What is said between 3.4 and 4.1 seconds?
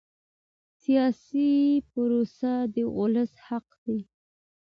حق دی